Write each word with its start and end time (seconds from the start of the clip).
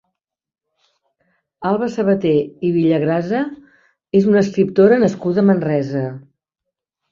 Alba 1.71 1.89
Sabaté 1.97 2.31
i 2.71 2.73
Villagrasa 2.79 3.43
és 4.23 4.27
una 4.33 4.43
escriptora 4.47 5.01
nascuda 5.07 5.45
a 5.45 5.47
Manresa. 5.53 6.05